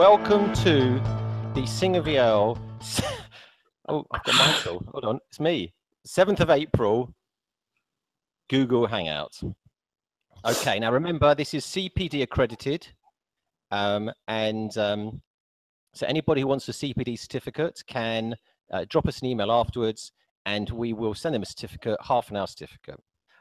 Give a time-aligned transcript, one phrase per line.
[0.00, 0.98] welcome to
[1.54, 2.58] the Singer Vielle.
[3.86, 4.82] Oh, I've got Michael.
[4.92, 5.74] Hold on, it's me.
[6.08, 7.12] 7th of April,
[8.48, 9.44] Google Hangouts.
[10.46, 12.88] Okay, now remember, this is CPD accredited.
[13.70, 15.20] Um, and um,
[15.92, 18.36] so anybody who wants a CPD certificate can
[18.72, 20.12] uh, drop us an email afterwards
[20.46, 23.00] and we will send them a certificate, half an hour certificate,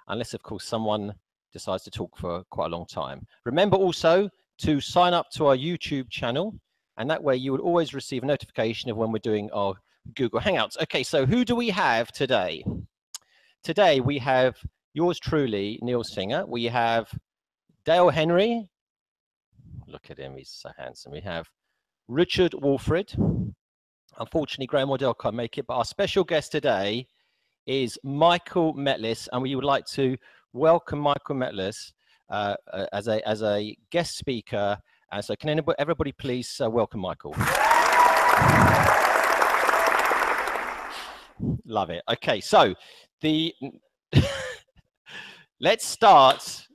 [0.10, 1.14] unless of course someone
[1.54, 3.26] decides to talk for quite a long time.
[3.46, 6.54] Remember also to sign up to our YouTube channel
[7.00, 9.74] and that way you will always receive a notification of when we're doing our
[10.16, 10.80] Google Hangouts.
[10.84, 12.64] Okay, so who do we have today?
[13.64, 14.58] Today we have
[14.94, 16.46] yours truly, Neil Singer.
[16.46, 17.10] We have
[17.86, 18.70] Dale Henry.
[19.88, 21.14] Look at him, he's so handsome.
[21.14, 21.48] We have
[22.10, 23.16] Richard Walfrid.
[24.18, 27.08] Unfortunately, Graham Waddell can't make it, but our special guest today
[27.66, 30.18] is Michael Metliss, and we would like to
[30.52, 31.94] welcome Michael Metliss
[32.30, 34.78] uh, uh, as a as a guest speaker.
[35.12, 37.36] And so, can anybody, everybody please uh, welcome Michael?
[41.66, 42.04] Love it.
[42.12, 42.76] Okay, so
[43.22, 43.54] the
[45.62, 46.68] let's start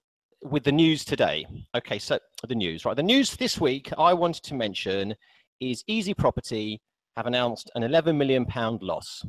[0.42, 1.46] with the news today.
[1.76, 2.96] Okay, so the news, right?
[2.96, 5.14] The news this week I wanted to mention
[5.60, 6.80] is Easy Property
[7.16, 9.24] have announced an 11 million pound loss.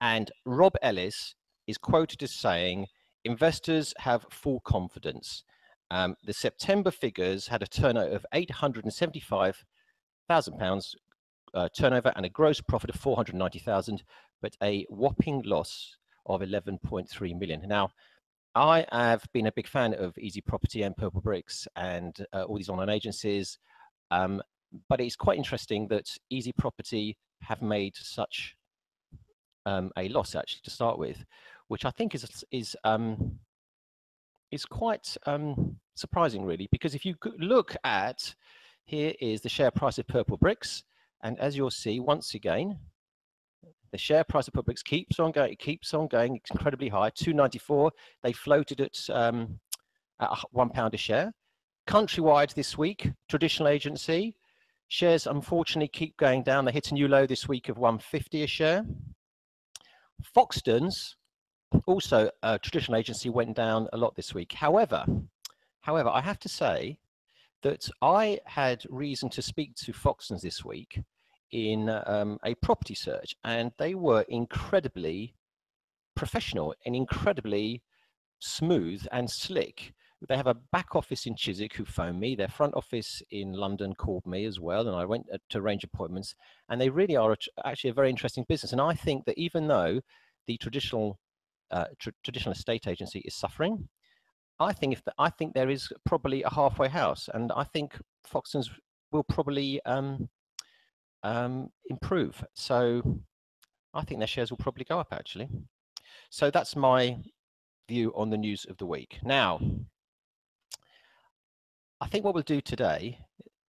[0.00, 1.34] And Rob Ellis
[1.66, 2.86] is quoted as saying,
[3.24, 5.42] investors have full confidence.
[5.90, 10.96] Um, the September figures had a turnover of 875,000 pounds
[11.54, 14.02] uh, turnover and a gross profit of 490,000,
[14.42, 17.62] but a whopping loss of 11.3 million.
[17.66, 17.90] Now,
[18.54, 22.68] I have been a big fan of Easy Property and Purplebricks and uh, all these
[22.68, 23.58] online agencies.
[24.10, 24.42] Um,
[24.88, 28.56] but it's quite interesting that Easy Property have made such
[29.66, 31.24] um, a loss actually to start with,
[31.68, 33.38] which I think is is um,
[34.50, 38.34] is quite um, surprising really, because if you look at
[38.84, 40.82] here is the share price of Purplebricks,
[41.22, 42.78] and as you'll see once again,
[43.92, 47.10] the share price of Purplebricks keeps on going, it keeps on going, it's incredibly high,
[47.10, 47.92] 294.
[48.22, 49.58] They floated at, um,
[50.20, 51.32] at one pound a share.
[51.86, 54.36] Countrywide this week, traditional agency,
[54.88, 56.64] Shares unfortunately keep going down.
[56.64, 58.84] They hit a new low this week of 150 a share.
[60.36, 61.14] Foxtons,
[61.86, 64.52] also a traditional agency, went down a lot this week.
[64.52, 65.04] However,
[65.80, 66.98] however, I have to say
[67.62, 71.00] that I had reason to speak to Foxtons this week
[71.50, 75.34] in um, a property search, and they were incredibly
[76.14, 77.82] professional and incredibly
[78.38, 79.94] smooth and slick
[80.28, 82.34] they have a back office in Chiswick who phoned me.
[82.34, 85.84] Their front office in London called me as well, and I went uh, to arrange
[85.84, 86.34] appointments.
[86.68, 88.72] And they really are actually a very interesting business.
[88.72, 90.00] And I think that even though
[90.46, 91.18] the traditional
[91.70, 93.88] uh, tr traditional estate agency is suffering,
[94.60, 97.98] I think if the, I think there is probably a halfway house, and I think
[98.30, 98.70] Foxtons
[99.10, 100.28] will probably um,
[101.22, 102.44] um, improve.
[102.54, 103.20] So
[103.92, 105.48] I think their shares will probably go up actually.
[106.30, 107.18] So that's my
[107.88, 109.18] view on the news of the week.
[109.22, 109.60] Now,
[112.00, 113.18] I think what we'll do today.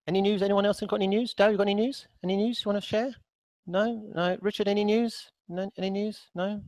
[0.08, 0.44] Any news?
[0.44, 1.34] Anyone else got any news?
[1.34, 2.08] Dow, you got any news?
[2.24, 3.12] Any news you want to share?
[3.66, 4.38] No, no.
[4.42, 5.32] Richard, any news?
[5.50, 6.22] No, any news?
[6.36, 6.62] No.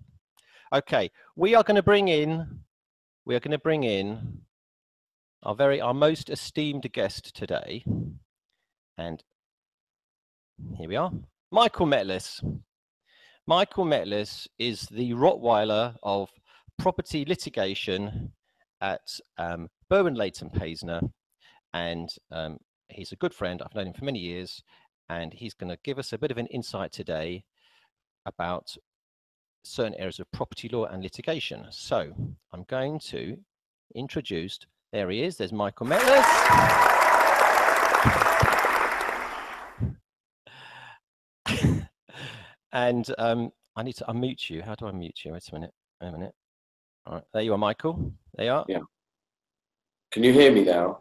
[0.73, 2.59] Okay, we are going to bring in.
[3.25, 4.41] We are going to bring in
[5.44, 7.85] our very our most esteemed guest today,
[8.97, 9.23] and
[10.75, 11.11] here we are,
[11.51, 12.44] Michael Metliss.
[13.45, 16.29] Michael Metliss is the Rottweiler of
[16.78, 18.34] property litigation
[18.81, 19.07] at
[19.38, 21.09] um, Berwin Leighton Paisner
[21.73, 22.57] and um,
[22.89, 23.61] he's a good friend.
[23.61, 24.63] I've known him for many years,
[25.09, 27.44] and he's going to give us a bit of an insight today
[28.25, 28.75] about
[29.67, 31.66] certain areas of property law and litigation.
[31.69, 32.11] So
[32.53, 33.38] I'm going to
[33.95, 34.59] introduce,
[34.91, 36.23] there he is, there's Michael Metliss.
[42.72, 44.61] and um, I need to unmute you.
[44.61, 45.33] How do I mute you?
[45.33, 45.73] Wait a minute.
[46.01, 46.34] Wait a minute.
[47.05, 48.11] All right, there you are, Michael.
[48.35, 48.66] There you are.
[48.67, 48.79] Yeah.
[50.11, 50.99] Can you hear me now?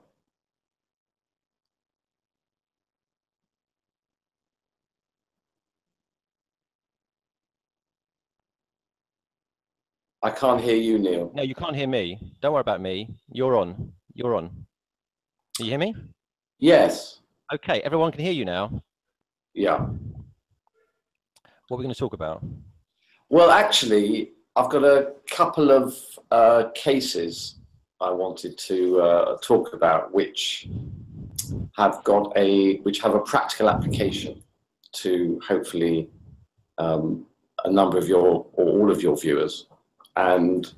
[10.27, 11.31] I can't hear you, Neil.
[11.37, 12.19] No, you can't hear me.
[12.43, 13.15] Don't worry about me.
[13.31, 13.93] You're on.
[14.13, 14.49] You're on.
[15.57, 15.95] Can you hear me?
[16.59, 17.21] Yes.
[17.55, 18.83] Okay, everyone can hear you now.
[19.55, 19.79] Yeah.
[21.69, 22.43] What are we going to talk about?
[23.29, 25.95] Well, actually, I've got a couple of
[26.33, 27.61] uh, cases
[28.01, 30.69] I wanted to uh, talk about, which
[31.77, 34.43] have got a which have a practical application
[34.95, 36.11] to hopefully
[36.79, 37.27] um,
[37.65, 39.67] a number of your or all of your viewers
[40.17, 40.73] and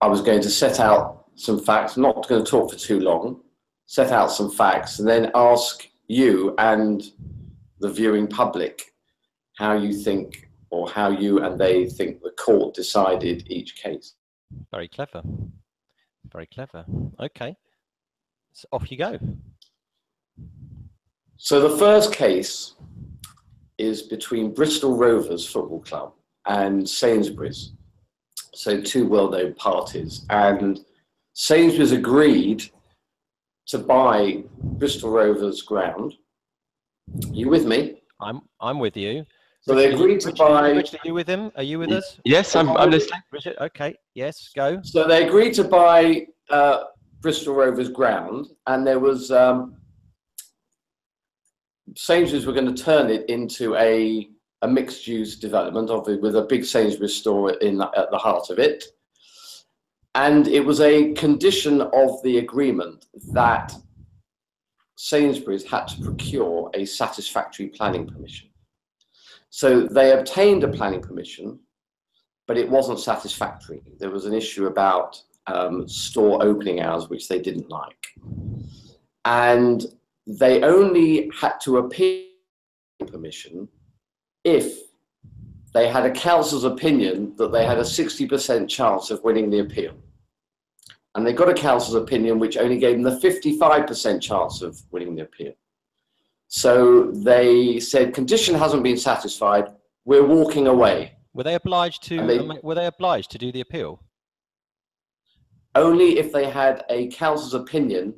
[0.00, 1.96] I was going to set out some facts.
[1.96, 3.40] I'm not going to talk for too long,
[3.86, 7.02] set out some facts, and then ask you and
[7.80, 8.92] the viewing public
[9.56, 14.14] how you think or how you and they think the court decided each case.
[14.70, 15.22] Very clever.
[16.30, 16.84] Very clever.
[17.20, 17.56] Okay.
[18.52, 19.18] So off you go.
[21.36, 22.74] So the first case
[23.78, 26.12] is between Bristol Rovers Football Club
[26.46, 27.72] and Sainsbury's.
[28.54, 30.24] So two well-known parties.
[30.30, 30.80] And
[31.32, 32.70] Sainsbury's agreed
[33.66, 36.14] to buy Bristol Rovers ground.
[37.24, 38.02] Are You with me?
[38.20, 39.24] I'm I'm with you.
[39.62, 40.70] So they Richard, you- agreed to Richard, buy.
[40.70, 41.50] Richard, are you with him?
[41.56, 42.18] Are you with us?
[42.24, 43.20] Yes, I'm, I'm listening.
[43.32, 43.94] Richard, okay.
[44.14, 44.80] Yes, go.
[44.84, 46.84] So they agreed to buy uh,
[47.20, 49.76] Bristol Rovers ground, and there was um,
[51.96, 54.28] Sainsbury's were going to turn it into a
[54.64, 58.58] a mixed use development, obviously with a big Sainsbury's store in at the heart of
[58.58, 58.82] it.
[60.14, 63.74] And it was a condition of the agreement that
[64.96, 68.48] Sainsbury's had to procure a satisfactory planning permission.
[69.50, 71.58] So they obtained a planning permission,
[72.46, 73.82] but it wasn't satisfactory.
[73.98, 78.06] There was an issue about um, store opening hours, which they didn't like.
[79.26, 79.84] And
[80.26, 82.28] they only had to appeal
[83.06, 83.68] permission
[84.44, 84.78] if
[85.72, 89.94] they had a counsel's opinion that they had a 60% chance of winning the appeal.
[91.14, 95.14] And they got a counsel's opinion which only gave them the 55% chance of winning
[95.16, 95.52] the appeal.
[96.48, 99.66] So they said, condition hasn't been satisfied,
[100.04, 101.16] we're walking away.
[101.32, 102.18] Were they obliged to?
[102.18, 104.00] And they- were they obliged to do the appeal?
[105.74, 108.14] only if they had a counsel's opinion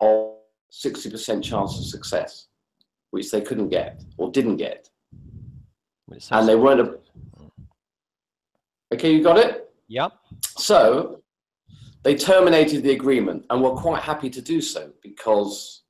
[0.00, 0.36] of
[0.70, 2.46] 60% chance of success,
[3.10, 4.88] which they couldn't get or didn't get.
[6.30, 6.80] And they weren't.
[6.80, 6.98] A...
[8.94, 9.70] Okay, you got it?
[9.88, 10.12] Yep.
[10.56, 11.22] So
[12.02, 15.82] they terminated the agreement and were quite happy to do so because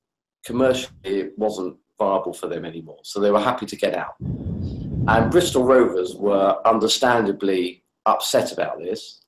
[0.44, 2.99] commercially it wasn't viable for them anymore.
[3.03, 4.15] So they were happy to get out.
[4.20, 9.23] And Bristol Rovers were understandably upset about this.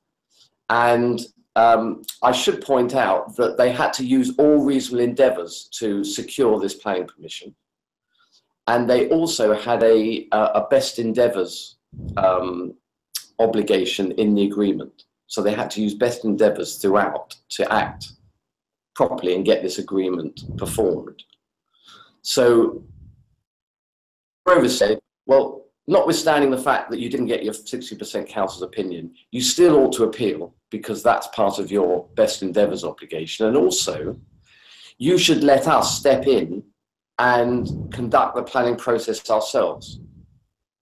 [0.69, 1.21] And
[1.57, 6.61] um, I should point out that they had to use all reasonable endeavours to secure
[6.61, 7.55] this planning permission.
[8.71, 11.79] And they also had a, a best endeavours
[12.17, 12.75] um,
[13.41, 15.07] obligation in the agreement.
[15.27, 18.13] So they had to use best endeavours throughout to act
[18.95, 21.21] properly and get this agreement performed.
[22.23, 22.85] So
[24.47, 29.43] Rovers said, well, notwithstanding the fact that you didn't get your 60% counsel's opinion, you
[29.43, 33.47] still ought to appeal because that's part of your best endeavours obligation.
[33.47, 34.17] And also,
[34.99, 36.63] you should let us step in
[37.21, 40.01] and conduct the planning process ourselves.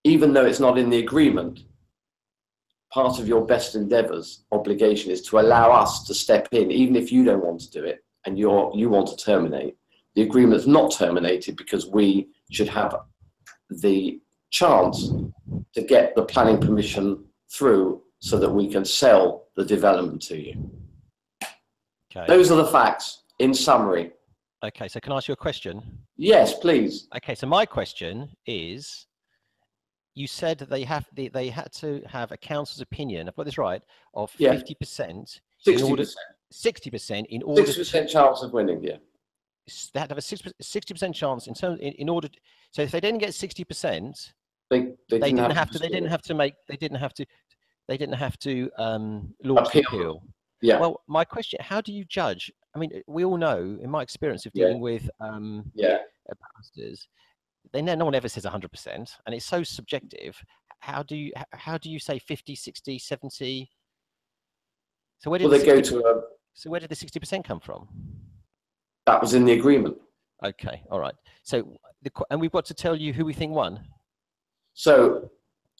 [0.04, 1.64] Even though it's not in the agreement,
[2.92, 7.10] part of your best endeavours obligation is to allow us to step in, even if
[7.10, 9.76] you don't want to do it and you're, you want to terminate.
[10.14, 12.94] The agreement's not terminated because we should have
[13.68, 14.20] the
[14.50, 15.10] chance
[15.74, 20.70] to get the planning permission through so that we can sell the development to you.
[22.10, 22.26] Okay.
[22.28, 24.12] Those are the facts in summary.
[24.64, 24.88] Okay.
[24.88, 25.82] So can I ask you a question?
[26.16, 27.08] Yes, please.
[27.16, 27.34] Okay.
[27.34, 29.06] So my question is,
[30.14, 33.28] you said that they have they, they had to have a counsel's opinion.
[33.28, 33.82] I've got this right
[34.14, 34.52] of Yeah.
[34.52, 36.26] fifty percent, In Sixty order- percent.
[36.50, 37.62] sixty percent in order.
[37.64, 38.82] Sixty percent chance of winning.
[38.82, 38.96] Yeah.
[39.68, 40.22] s- They had to have a
[40.62, 42.28] sixty percent chance in terms in, in order.
[42.72, 44.32] So if they didn't get sixty percent,
[44.70, 45.78] They, they didn't have to.
[45.78, 46.54] They didn't have to make.
[46.68, 47.24] They didn't have to.
[47.86, 50.00] They didn't have to um, launch the Appeal.
[50.00, 50.22] appeal.
[50.62, 50.80] Yeah.
[50.80, 52.50] Well, my question: How do you judge?
[52.78, 54.66] I mean, we all know, in my experience of Yeah.
[54.66, 55.98] dealing with um, yeah.
[56.30, 57.08] uh, pastors,
[57.72, 58.86] they no one ever says 100%,
[59.26, 60.40] and it's so subjective.
[60.80, 63.68] How do you how do you say 50, 60, 70?
[65.18, 66.22] So where did Well, the they go 60 to a.
[66.54, 67.88] so where did the 60% come from?
[69.06, 69.96] That was in the agreement.
[70.44, 71.16] Okay, all right.
[71.42, 73.84] So the, and we've got to tell you who we think won.
[74.74, 75.32] So,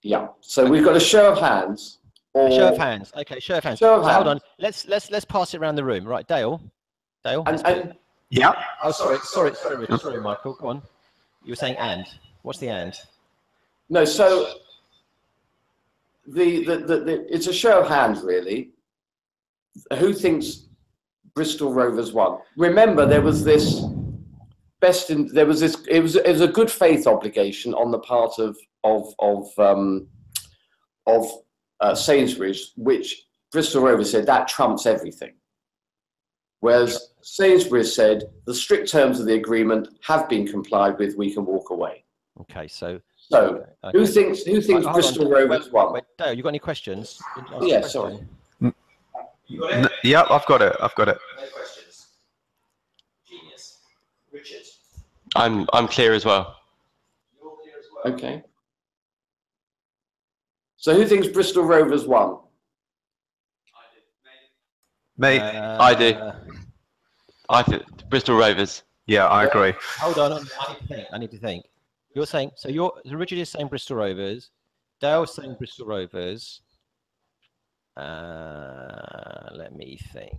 [0.02, 0.26] yeah.
[0.40, 2.00] So we've got a show of hands.
[2.35, 3.12] Or, A show of hands.
[3.17, 3.78] Okay, show of hands.
[3.78, 4.40] Show of So hold on.
[4.59, 6.05] Let's let's let's pass it around the room.
[6.05, 6.61] Right, Dale.
[7.28, 7.42] Dale.
[7.47, 7.94] And, let's put it- and
[8.30, 8.52] Yeah.
[8.82, 10.54] oh, sorry, sorry, sorry, Richard, sorry, Michael.
[10.54, 10.82] Go on.
[11.44, 12.06] You were saying and.
[12.42, 12.94] What's the and?
[13.90, 14.54] no, so
[16.26, 18.70] the, the, the, the it's a show of hands, really.
[19.99, 20.66] Who thinks
[21.35, 22.38] Bristol Rovers won?
[22.56, 23.82] Remember, there was this
[24.80, 27.99] best in there was this it was it was a good faith obligation on the
[28.00, 30.08] part of of of um,
[31.06, 31.26] of
[31.80, 35.32] uh, Sainsbury's, which Bristol Rovers said that trumps everything.
[36.60, 41.46] Whereas Sainsbury's said the strict terms of the agreement have been complied with, we can
[41.46, 42.04] walk away.
[42.40, 43.98] Okay, so So okay.
[43.98, 45.92] who thinks who thinks Hold on, Bristol wait, Rovers won?
[45.92, 47.20] Wait, Dale, you got any questions?
[47.36, 47.90] Didn't ask a Yeah, question.
[47.90, 48.74] sorry.
[49.80, 50.76] N- Yeah, I've got it.
[50.80, 51.18] I've got it.
[51.36, 52.08] No questions.
[53.28, 53.78] Genius.
[54.32, 54.62] Richard.
[55.36, 56.56] I'm I'm clear as well.
[57.40, 58.14] You're clear as well.
[58.14, 58.42] Okay.
[60.76, 62.38] So who thinks Bristol Rovers won?
[65.20, 65.40] Me.
[65.40, 66.14] I do.
[66.14, 66.48] Uh, I
[67.62, 68.83] think Bristol Rovers.
[69.07, 69.73] yeah, I agree.
[70.00, 71.09] Hold on, I need to think.
[71.12, 71.64] I need to think.
[72.14, 72.69] You're saying so.
[72.69, 74.50] You're Richard is saying Bristol Rovers.
[75.00, 76.61] Dale's saying Bristol Rovers.
[77.97, 80.33] Uh, let me think.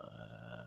[0.00, 0.62] Uh,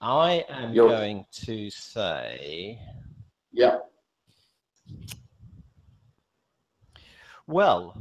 [0.00, 2.78] I am You're- going to say.
[3.52, 3.78] Yeah.
[7.46, 7.96] Well,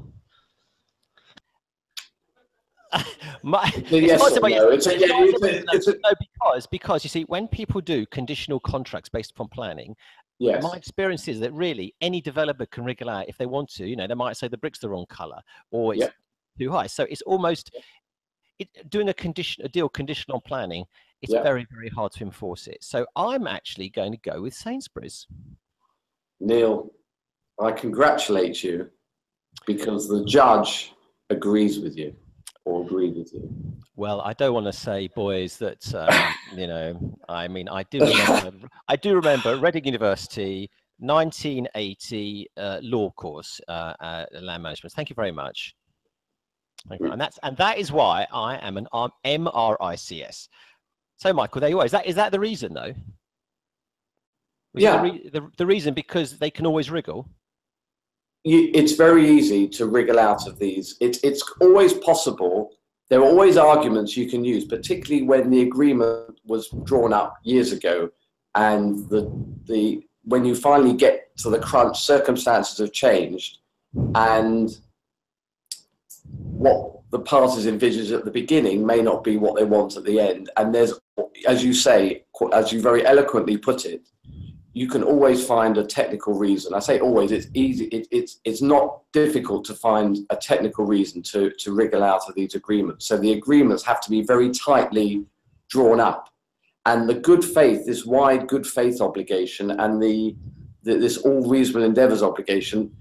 [3.43, 4.69] my, yes or no.
[4.69, 8.05] It's a- yeah, it's a- it's a- no, because because you see, when people do
[8.07, 9.95] conditional contracts based upon planning,
[10.39, 10.63] Yes.
[10.63, 13.85] my experience is that really any developer can wriggle out if they want to.
[13.87, 16.13] You know, they might say the brick's the wrong color or it's Yep.
[16.59, 16.87] too high.
[16.87, 17.71] So it's almost
[18.59, 20.85] it, doing a condition a deal conditional on planning.
[21.21, 21.43] It's Yep.
[21.43, 22.83] very very hard to enforce it.
[22.83, 25.27] So I'm actually going to go with Sainsbury's.
[26.39, 26.91] Neil,
[27.61, 28.89] I congratulate you
[29.65, 30.93] because the judge
[31.29, 32.15] agrees with you
[32.65, 33.49] or agreed with you.
[33.95, 37.17] Well, I don't want to say, boys, that um, you know.
[37.29, 38.67] I mean, I do remember.
[38.87, 44.93] I do remember Reading University, 1980 uh, law course, uh, uh, land management.
[44.93, 45.75] Thank you very much.
[46.99, 47.11] You.
[47.11, 50.49] And that's and that is why I am an R- MRICS.
[51.17, 51.85] So, Michael, there you are.
[51.85, 52.93] Is that is that the reason, though?
[54.73, 54.97] Was Yeah.
[54.97, 57.29] The, re- the, the reason because they can always wriggle.
[58.43, 60.95] You, it's very easy to wriggle out of these.
[60.99, 62.71] It's it's always possible.
[63.09, 67.71] There are always arguments you can use, particularly when the agreement was drawn up years
[67.71, 68.09] ago,
[68.55, 69.31] and the
[69.65, 73.59] the when you finally get to the crunch, circumstances have changed,
[74.15, 74.77] and
[76.23, 80.19] what the parties envisaged at the beginning may not be what they want at the
[80.19, 80.49] end.
[80.57, 80.93] And there's,
[81.47, 84.07] as you say, as you very eloquently put it,
[84.73, 86.73] you can always find a technical reason.
[86.73, 87.85] I say always, it's easy.
[87.85, 92.35] It, it's it's not difficult to find a technical reason to to wriggle out of
[92.35, 93.05] these agreements.
[93.05, 95.25] So the agreements have to be very tightly
[95.69, 96.29] drawn up,
[96.85, 100.35] and the good faith, this wide good faith obligation, and the,
[100.81, 102.91] the this all reasonable endeavours obligation,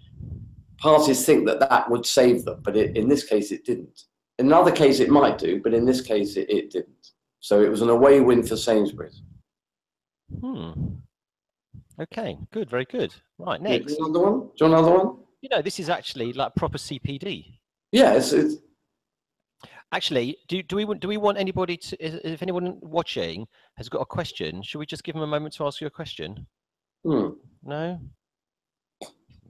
[0.77, 4.05] parties think that that would save them, but it, in this case, it didn't.
[4.39, 7.13] In another case, it might do, but in this case, it, it didn't.
[7.41, 9.23] So it was an away win for Sainsbury's.
[10.41, 10.73] Hmm.
[12.01, 12.39] Okay.
[12.53, 12.71] Good.
[12.71, 13.15] Very good.
[13.39, 13.61] Right.
[13.61, 13.99] Next.
[13.99, 14.41] Another one?
[14.41, 15.17] Do you want another one?
[15.41, 17.59] You know, this is actually like proper CPD.
[17.91, 18.57] Yeah, it's, it's
[19.93, 23.47] Actually, do, do we want do we want anybody to if if anyone watching
[23.77, 25.91] has got a question, should we just give them a moment to ask you a
[25.91, 26.47] question?
[27.05, 27.29] hmm.
[27.63, 28.01] No?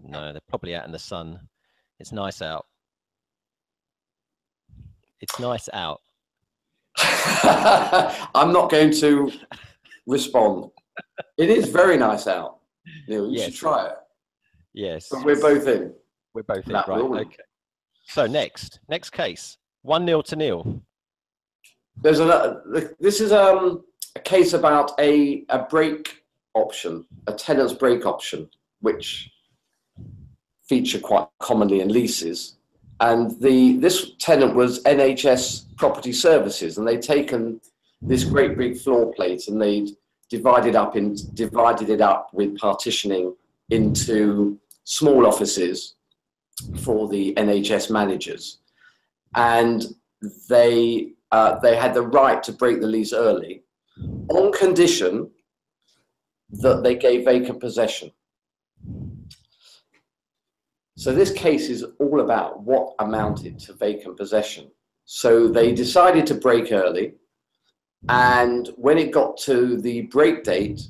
[0.04, 1.38] No, they're probably out in the sun.
[2.00, 2.66] It's nice out.
[5.20, 6.00] It's nice out.
[6.98, 9.30] I'm not going to
[10.08, 10.72] respond.
[11.38, 12.58] It is very nice out.
[13.08, 13.94] Neil, you should try it.
[14.74, 15.08] Yes.
[15.10, 15.92] But we're both in.
[16.34, 16.88] we're both in, right.
[16.88, 17.36] Okay.
[18.04, 19.58] So next, next case.
[19.82, 20.82] One nil to nil.
[21.96, 22.94] There's another.
[23.00, 23.84] This is um,
[24.16, 28.48] a case about a a break option, a tenant's break option,
[28.80, 29.30] which
[30.68, 32.56] feature quite commonly in leases.
[33.00, 37.60] And the this tenant was NHS Property Services, and they'd taken
[38.02, 39.90] this great big floor plate and they'd
[40.32, 43.34] divided up in divided it up with partitioning
[43.68, 45.96] into small offices
[46.84, 48.58] for the NHS managers,
[49.34, 49.84] and
[50.48, 53.62] they uh, they had the right to break the lease early,
[54.28, 55.30] on condition
[56.64, 58.10] that they gave vacant possession.
[60.96, 64.70] So this case is all about what amounted to vacant possession.
[65.04, 67.14] So they decided to break early,
[68.08, 70.82] and when it got to the break date,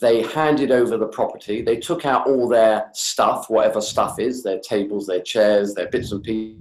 [0.00, 1.62] they handed over the property.
[1.62, 6.12] They took out all their stuff, whatever stuff is, their tables, their chairs, their bits
[6.12, 6.60] and pieces,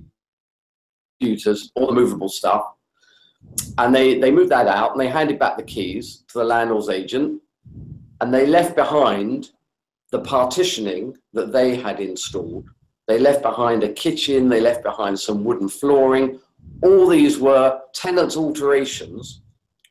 [1.20, 2.64] computers, all the movable stuff.
[3.78, 6.90] And they, they moved that out and they handed back the keys to the landlord's
[6.90, 7.42] agent.
[8.22, 9.52] And they left behind
[10.12, 12.70] the partitioning that they had installed.
[13.08, 16.40] They left behind a kitchen, they left behind some wooden flooring.
[16.82, 19.42] All these were tenants' alterations,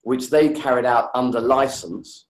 [0.05, 2.27] which they carried out under license.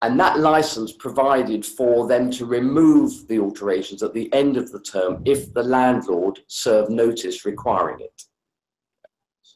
[0.00, 4.80] And that license provided for them to remove the alterations at the end of the
[4.80, 8.22] term if the landlord served notice requiring it,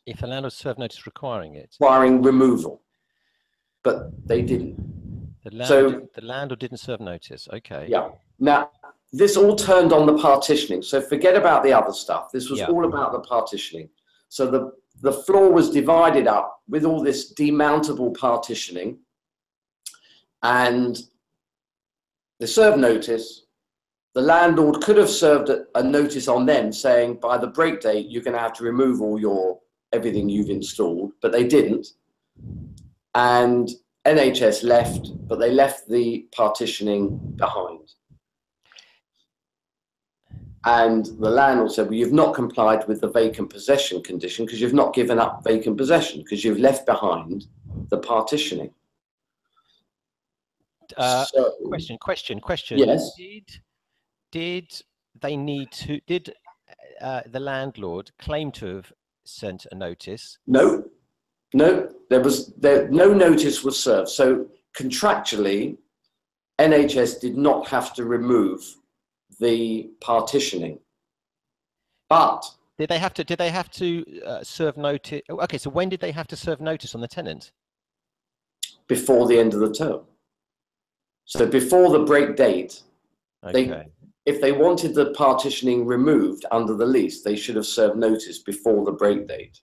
[0.06, 2.82] If a landlord served notice requiring it, requiring removal.
[3.82, 4.76] But they didn't.
[5.44, 7.48] the landlord, So- didn't, the landlord didn't serve notice.
[7.52, 7.86] Okay.
[7.88, 8.10] Yeah.
[8.38, 8.70] Now,
[9.12, 10.82] this all turned on the partitioning.
[10.82, 12.30] So forget about the other stuff.
[12.32, 12.68] This was Yeah.
[12.68, 13.88] all about the partitioning.
[14.28, 18.98] So the, the floor was divided up with all this demountable partitioning.
[20.42, 20.98] and
[22.38, 23.46] they served notice.
[24.14, 28.22] The landlord could have served a, notice on them saying by the break date you're
[28.22, 29.58] going to have to remove all your
[29.92, 31.86] everything you've installed, but they didn't.
[33.14, 33.68] And
[34.06, 37.85] NHS left, but they left the partitioning behind.
[40.66, 44.74] And the landlord said, Well, you've not complied with the vacant possession condition because you've
[44.74, 47.46] not given up vacant possession because you've left behind
[47.88, 48.74] the partitioning.
[50.96, 52.78] Uh, So- question, question, question.
[52.78, 53.12] Yes.
[53.16, 53.44] Did
[54.32, 54.82] did
[55.20, 56.00] they need to?
[56.08, 56.34] Did
[57.00, 58.92] uh, the landlord claim to have
[59.24, 60.38] sent a notice?
[60.48, 60.84] No,
[61.54, 64.08] no, there was there no notice was served.
[64.08, 65.78] So contractually,
[66.58, 68.62] NHS did not have to remove
[69.40, 70.78] the partitioning.
[72.08, 72.44] But
[72.78, 73.24] Did they have to?
[73.24, 75.22] Did they have to uh, serve notice?
[75.30, 77.52] Okay, so when did they have to serve notice on the tenant?
[78.88, 80.02] before the end of the term.
[81.24, 82.82] So before the break date,
[83.52, 83.90] They-
[84.26, 88.84] if they wanted the partitioning removed under the lease, they should have served notice before
[88.84, 89.60] the break date.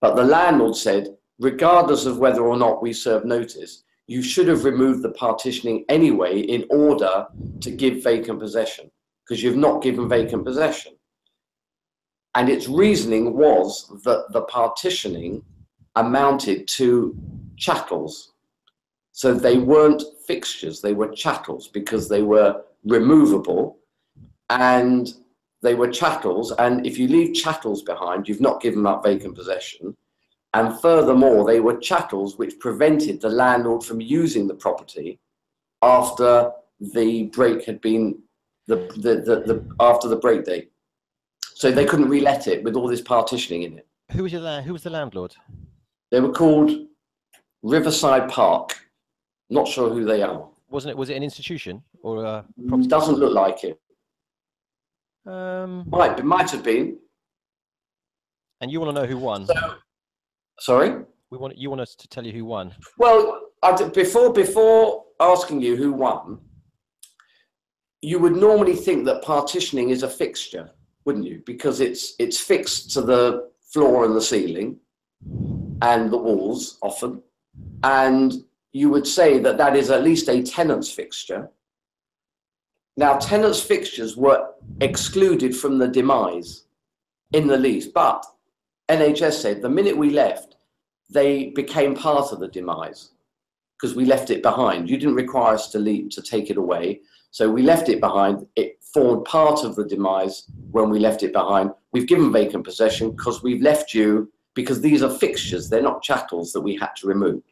[0.00, 4.64] But the landlord said, regardless of whether or not we serve notice, you should have
[4.64, 7.28] removed the partitioning anyway in order
[7.60, 8.90] to give vacant possession,
[9.22, 10.94] because you've not given vacant possession.
[12.34, 15.44] And its reasoning was that the partitioning
[15.94, 17.16] amounted to
[17.56, 18.32] chattels.
[19.12, 23.78] So they weren't fixtures, they were chattels because they were removable
[24.48, 25.08] and
[25.62, 26.50] they were chattels.
[26.58, 29.96] And if you leave chattels behind, you've not given up vacant possession.
[30.52, 35.20] And furthermore, they were chattels which prevented the landlord from using the property
[35.82, 38.18] after the break had been
[38.66, 40.72] the, the, the, the after the break date.
[41.54, 43.86] So they couldn't relet it with all this partitioning in it.
[44.12, 45.36] Who was your Who was the landlord?
[46.10, 46.70] They were called
[47.62, 48.76] Riverside Park.
[49.50, 50.48] Not sure who they are.
[50.68, 50.96] Wasn't it?
[50.96, 52.88] Was it an institution or a property?
[52.88, 53.80] Doesn't look like it.
[55.26, 56.98] Um, Might, it might have been.
[58.60, 59.46] and you want to know who won?
[59.46, 59.54] So,
[60.60, 61.04] sorry.
[61.30, 62.74] We want you want us to tell you who won.
[62.98, 66.38] Well, I before before asking you who won,
[68.02, 70.70] you would normally think that partitioning is a fixture,
[71.04, 71.42] wouldn't you?
[71.46, 74.78] Because it's it's fixed to the floor and the ceiling,
[75.82, 77.22] and the walls often,
[77.82, 81.50] and you would say that that is at least a tenant's fixture.
[82.96, 84.48] Now, tenants' fixtures were
[84.80, 86.64] excluded from the demise
[87.32, 88.24] in the lease, but
[88.90, 90.56] NHS said the minute we left,
[91.08, 93.10] they became part of the demise
[93.80, 94.90] because we left it behind.
[94.90, 97.00] You didn't require us to leave to take it away,
[97.30, 98.46] so we left it behind.
[98.56, 101.70] It formed part of the demise when we left it behind.
[101.92, 105.68] We've given vacant possession because we've left you because these are fixtures.
[105.68, 107.42] They're not chattels that we had to remove.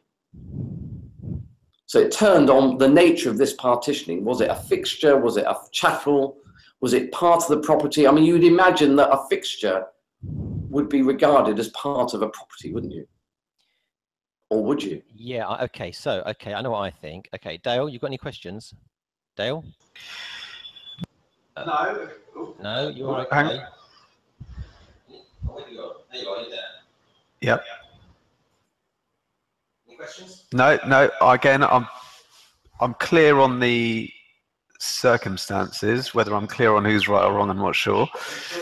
[1.85, 4.23] So it turned on the nature of this partitioning.
[4.25, 5.17] Was it a fixture?
[5.17, 6.37] Was it a chattel?
[6.81, 8.07] Was it part of the property?
[8.07, 9.85] I mean, you'd imagine that a fixture
[10.69, 13.07] would be regarded as part of a property, wouldn't you?
[14.49, 15.01] Or would you?
[15.15, 15.47] Yeah.
[15.63, 15.91] Okay.
[15.91, 17.29] So okay, I know what I think.
[17.35, 18.73] Okay, Dale, you got any questions?
[19.35, 19.63] Dale?
[21.57, 22.09] No.
[22.61, 23.35] No, you're Right, okay.
[23.35, 23.67] hang on.
[25.47, 25.95] Oh, where you go?
[26.11, 26.59] There you are, you're there.
[27.41, 27.63] Yep.
[29.87, 30.45] Any questions?
[30.53, 31.09] No, no.
[31.21, 31.87] Again, I'm
[32.79, 34.09] I'm clear on the
[34.79, 36.13] circumstances.
[36.15, 38.07] Whether I'm clear on who's right or wrong, I'm not sure.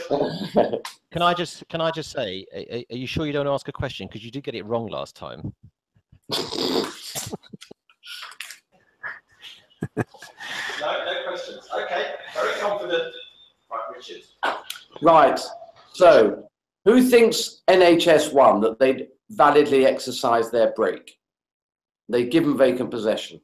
[1.12, 3.68] Can I just can I just say, a- a- are you sure you don't ask
[3.70, 5.54] a question because you did get it wrong last time?
[9.96, 11.68] No, no questions.
[11.84, 13.14] Okay, very confident.
[13.72, 14.24] Right, Richard.
[15.02, 15.40] right.
[15.94, 16.48] So,
[16.86, 21.18] who thinks NHS won that they'd validly exercised their break?
[22.10, 23.42] They'd given vacant possession.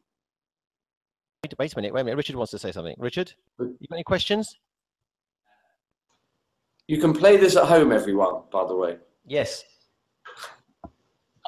[1.43, 1.93] Wait, wait a minute.
[1.93, 2.15] Wait a minute.
[2.17, 2.95] Richard wants to say something.
[2.97, 4.57] Richard, you got any questions?
[6.87, 8.97] You can play this at home, everyone, by the way.
[9.25, 9.63] Yes.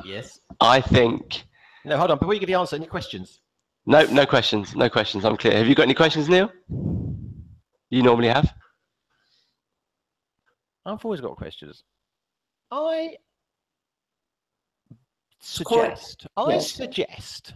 [0.03, 0.39] Yes.
[0.59, 1.45] I think
[1.85, 2.17] No, hold on.
[2.17, 3.39] Before you give the answer, any questions?
[3.85, 5.23] no, no questions, no questions.
[5.23, 5.57] I'm clear.
[5.57, 6.51] Have you got any questions, Neil?
[7.89, 8.53] You normally have.
[10.85, 11.83] I've always got questions.
[12.71, 13.15] I
[15.63, 16.71] quite- suggest, I yes.
[16.71, 17.53] suggest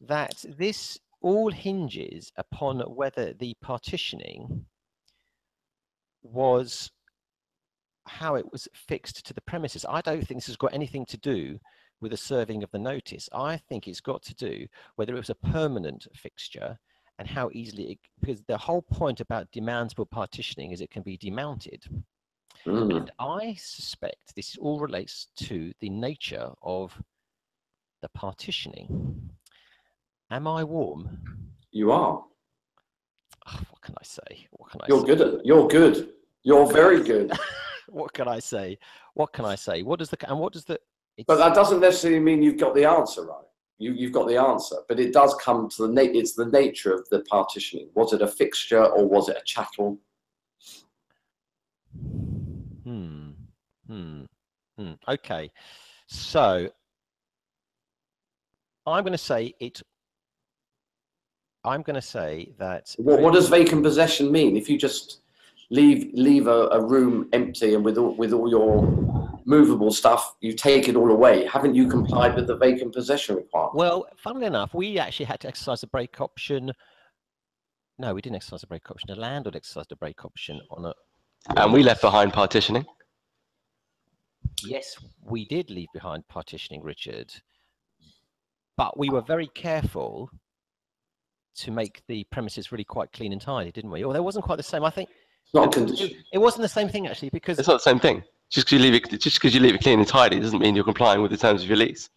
[0.00, 4.66] that this all hinges upon whether the partitioning
[6.22, 6.90] was
[8.06, 9.84] how it was fixed to the premises.
[9.88, 11.58] I don't think this has got anything to do
[12.00, 13.28] with the serving of the notice.
[13.32, 16.78] I think it's got to do whether it was a permanent fixture
[17.18, 21.16] and how easily it, because the whole point about demountable partitioning is it can be
[21.16, 21.84] demounted.
[22.66, 22.96] Mm.
[22.96, 26.92] And I suspect this all relates to the nature of
[28.02, 29.30] the partitioning.
[30.30, 31.18] Am I warm?
[31.70, 32.24] You are.
[33.48, 34.46] Oh, what can I say?
[34.50, 35.06] What can I You're say?
[35.06, 35.46] good at.
[35.46, 36.10] You're good.
[36.42, 37.32] You're very good.
[37.88, 38.78] What can I say?
[39.14, 39.82] What can I say?
[39.84, 40.76] What does the and what does the?
[41.16, 43.44] It's, But that doesn't necessarily mean you've got the answer right.
[43.78, 46.92] You, you've got the answer, but it does come to the na- It's the nature
[46.92, 47.88] of the partitioning.
[47.94, 50.00] Was it a fixture or was it a chattel?
[52.82, 53.30] Hmm.
[53.86, 54.22] Hmm.
[54.76, 54.92] Hmm.
[55.08, 55.52] Okay.
[56.08, 56.68] So
[58.84, 59.80] I'm going to say it.
[61.66, 62.94] I'm going to say that.
[62.96, 64.56] What, what does vacant possession mean?
[64.56, 65.20] If you just
[65.70, 70.52] leave leave a, a room empty and with all, with all your movable stuff, you
[70.52, 71.44] take it all away.
[71.46, 73.74] Haven't you complied with the vacant possession requirement?
[73.74, 76.72] Well, funnily enough, we actually had to exercise a break option.
[77.98, 79.08] No, we didn't exercise a break option.
[79.08, 80.94] The landlord exercised a break option on a.
[81.56, 82.86] And we left behind partitioning.
[84.64, 87.32] Yes, we did leave behind partitioning, Richard,
[88.76, 90.30] but we were very careful
[91.56, 94.04] to make the premises really quite clean and tidy, didn't we?
[94.04, 94.84] Or there wasn't quite the same.
[94.84, 95.08] I think
[95.44, 97.98] It's not a it, it wasn't the same thing actually because It's not the same
[97.98, 98.22] thing.
[98.50, 100.74] Just because you leave it, just because you leave it clean and tidy, doesn't mean
[100.76, 102.10] you're complying with the terms of your lease.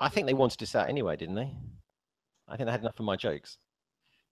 [0.00, 1.50] I think they wanted us out anyway, didn't they?
[2.48, 3.58] I think they had enough of my jokes.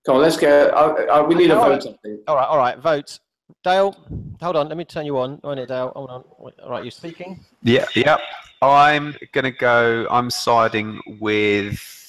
[0.04, 0.68] Come on, let's go.
[0.68, 1.98] Uh, uh, we need a Okay, all vote.
[2.04, 2.16] I.
[2.28, 3.18] All right, all right, vote.
[3.64, 3.96] Dale,
[4.40, 4.68] hold on.
[4.68, 5.40] Let me turn you on.
[5.44, 5.92] On it, Dale.
[5.94, 6.24] Hold on.
[6.62, 7.44] All right, you're speaking.
[7.62, 8.20] Yeah, yep.
[8.60, 10.06] I'm gonna go.
[10.10, 12.01] I'm siding with You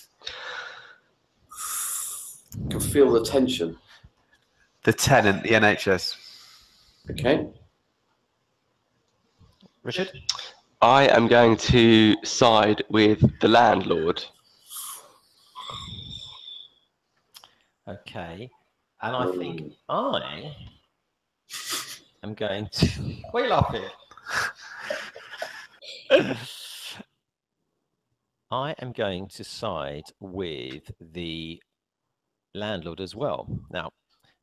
[2.70, 3.78] can feel the tension.
[4.84, 6.16] the tenant, the NHS.
[7.12, 7.48] Okay.
[9.84, 10.12] Richard.
[10.82, 14.24] I am going to side with the landlord.
[17.88, 18.50] Okay.
[19.02, 19.74] And I think mm.
[19.90, 20.56] I
[22.24, 22.88] am going to.
[23.32, 23.84] Why are you laughing?
[28.52, 31.62] I am going to side with the
[32.58, 33.48] landlord as well.
[33.72, 33.92] Now,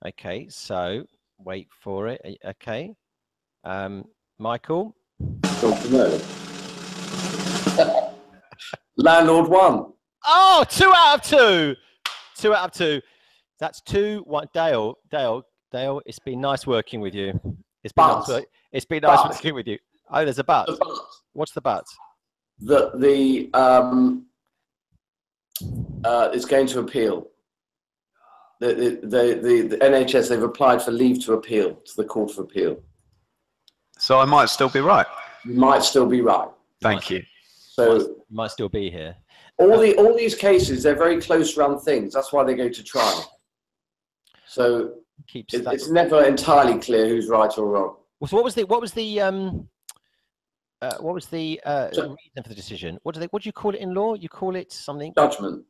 [0.06, 1.04] okay, so
[1.38, 2.20] wait for it.
[2.24, 2.94] uh, Okay.
[3.64, 4.04] Um,
[4.38, 4.96] Michael,
[5.60, 6.20] Don't you know?
[8.96, 9.92] Landlord one.
[10.26, 11.76] Oh, two out of two.
[12.36, 13.00] Two out of two.
[13.58, 14.22] That's two.
[14.26, 14.46] One.
[14.54, 15.42] Dale, Dale,
[15.72, 16.00] Dale.
[16.06, 17.38] It's been nice working with you.
[17.84, 18.26] It's been nice.
[18.26, 19.78] But- it's been nice but- working with you.
[20.10, 20.66] Oh, there's a but.
[20.66, 20.88] The but.
[21.34, 21.84] What's the but?
[22.62, 24.26] that the um,
[26.04, 27.26] uh, is going to appeal.
[28.60, 32.30] The, the, the, the, the NHS, they've applied for leave to appeal to the Court
[32.32, 32.78] of Appeal.
[33.98, 35.06] So I might still be right.
[35.46, 36.48] You might still be right.
[36.82, 37.22] Thank you.
[37.48, 39.16] So You might still be here.
[39.58, 42.12] all the all these cases, they're very close run things.
[42.12, 43.38] That's why they go to trial.
[44.46, 44.94] So
[45.26, 47.96] Keeps it, it's never entirely clear who's right or wrong.
[48.26, 49.68] So what was the what was the um
[50.82, 52.98] uh, what was the uh, So- reason for the decision?
[53.02, 54.14] What do they what do you call it in law?
[54.14, 55.12] You call it something?
[55.16, 55.64] Judgment.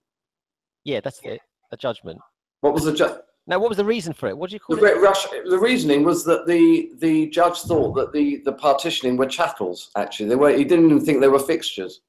[0.84, 1.40] Yeah, that's it.
[1.72, 2.18] A judgment.
[2.60, 4.36] What was the ju- Now, what was the reason for it?
[4.36, 4.80] What do you the call it?
[4.80, 5.26] great rush?
[5.48, 9.90] The reasoning was that the the judge thought that the the partitioning were chattels.
[9.96, 10.56] Actually, they were.
[10.56, 12.02] He didn't even think they were fixtures.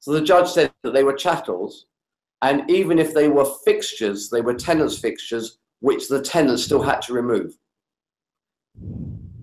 [0.00, 1.86] So the judge said that they were chattels,
[2.42, 7.00] and even if they were fixtures, they were tenants' fixtures, which the tenant still had
[7.02, 7.56] to remove.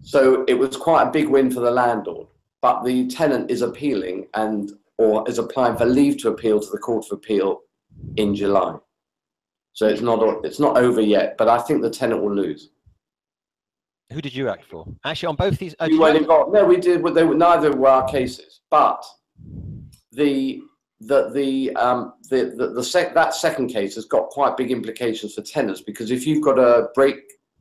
[0.03, 2.27] So it was quite a big win for the landlord.
[2.61, 6.77] But the tenant is appealing and or is applying for leave to appeal to the
[6.77, 7.61] Court of Appeal
[8.17, 8.75] in July.
[9.73, 12.69] So it's not it's not over yet, but I think the tenant will lose.
[14.12, 14.86] Who did you act for?
[15.05, 15.73] Actually, on both these.
[15.79, 16.53] oh, We weren't involved.
[16.53, 17.03] No, we did.
[17.15, 19.03] They were, neither were our cases, but
[20.12, 20.62] the
[20.99, 25.34] the the um the the, the sec, that second case has got quite big implications
[25.34, 27.15] for tenants because if you've got a break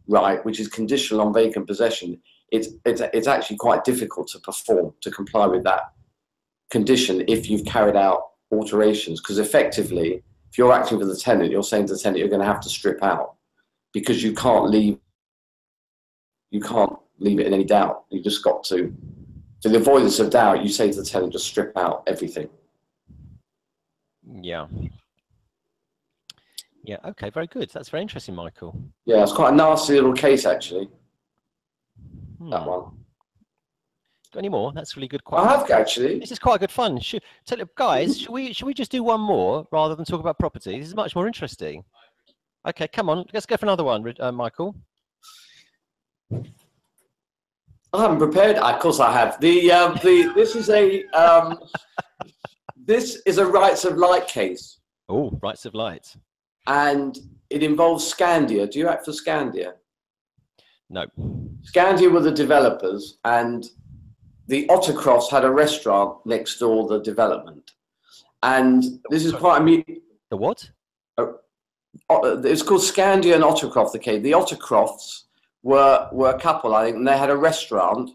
[0.09, 2.21] right which is conditional on vacant possession,
[2.51, 5.93] it's it's it's actually quite difficult to perform to comply with that
[6.71, 11.63] condition if you've carried out alterations because effectively if you're acting for the tenant you're
[11.63, 13.35] saying to the tenant you're going to have to strip out
[13.93, 14.99] because you can't leave
[16.51, 18.95] you can't leave it in any doubt you just got to
[19.63, 22.49] for the avoidance of doubt you say to the tenant just strip out everything
[24.33, 24.67] Yeah.
[26.83, 26.97] Yeah.
[27.05, 27.29] Okay.
[27.31, 27.69] Very good.
[27.75, 28.75] That's very interesting, Michael.
[29.07, 30.89] yeah it's quite a nasty little case actually
[32.51, 32.69] that Hmm.
[32.69, 33.00] one
[34.33, 34.73] Got any more?
[34.73, 35.23] That's really good.
[35.33, 37.01] i have actually This is quite good fun.
[37.01, 40.39] Should, tell guys, should we should we just do one more rather than talk about
[40.39, 40.79] property?
[40.79, 41.83] This is much more interesting.
[42.69, 44.77] Okay, come on, let's go for another one, uh, Michael.
[47.93, 48.57] I haven't prepared.
[48.57, 49.41] Of course, I have.
[49.41, 51.59] The um, the this is a um,
[52.77, 56.07] this is a rights of light case, Oh, rights of light.
[56.69, 58.71] and it involves Scandia.
[58.71, 59.73] Do you act for Scandia?
[60.89, 61.05] No.
[61.63, 63.67] Scandia were the developers, and
[64.51, 67.71] the Ottercrofts had a restaurant next door the development.
[68.43, 69.85] And this is quite a me-
[70.31, 70.69] The what?
[71.19, 71.39] O-
[72.53, 73.95] It's called Scandia and Ottercroft.
[73.97, 75.07] Okay, the Ottercrofts
[75.63, 78.11] were were a couple, I think, and they had a restaurant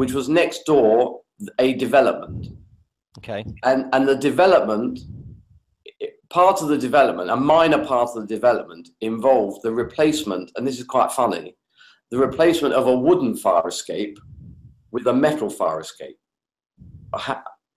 [0.00, 1.20] which was next door
[1.58, 2.42] a development.
[3.18, 3.44] Okay.
[3.70, 4.94] and and the development
[6.30, 10.78] part of the development a minor part of the development involved the replacement and this
[10.80, 11.46] is quite funny
[12.10, 14.16] the replacement of a wooden fire escape
[14.94, 16.18] with a metal fire escape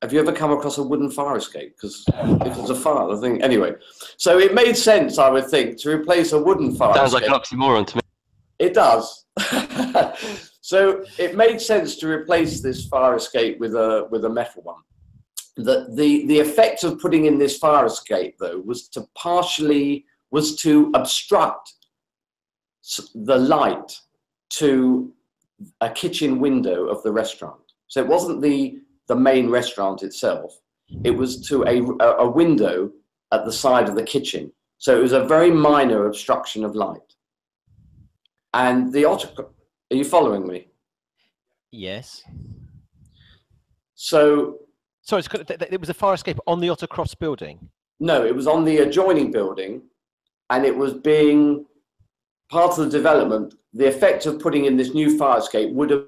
[0.04, 2.06] have you ever come across a wooden fire escape because
[2.48, 3.74] if it's a fire I think anyway
[4.18, 7.34] so it made sense i would think to replace a wooden fire Sounds like an
[7.34, 8.02] oxymoron to me.
[8.60, 9.26] It does.
[10.62, 14.82] so it made sense to replace this fire escape with a with a metal one.
[15.58, 20.56] The the the effect of putting in this fire escape though was to partially was
[20.58, 21.74] to obstruct
[23.14, 23.92] the light
[24.50, 25.14] to
[25.82, 27.60] a kitchen window of the restaurant.
[27.88, 30.60] So it wasn't the the main restaurant itself.
[31.04, 31.82] It was to a
[32.26, 32.92] a- window
[33.32, 34.52] at the side of the kitchen.
[34.78, 37.16] So it was a very minor obstruction of light.
[38.54, 39.50] And the Ottercroft,
[39.92, 40.68] are you following me?
[41.72, 42.24] Yes.
[43.96, 44.60] So,
[45.02, 47.70] Sorry, it's, got- th- th- it was a fire escape on the Ottercrofts building.
[48.00, 49.82] no, it was on the adjoining building
[50.50, 51.66] and it was being
[52.50, 53.54] part of the development.
[53.74, 56.06] The effect of putting in this new fire escape would have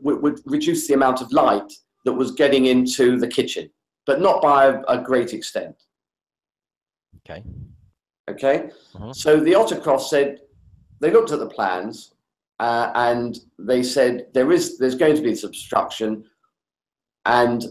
[0.00, 1.70] would, would reduce the amount of light
[2.06, 3.68] that was getting into the kitchen,
[4.06, 5.76] but not by a, a great extent.
[7.28, 7.42] Okay.
[8.30, 9.14] Okay, Mhm.
[9.14, 10.40] so the Ottercroft said
[11.00, 12.14] they looked at the plans
[12.58, 16.24] uh, and they said there is there's going to be this obstruction,
[17.26, 17.66] and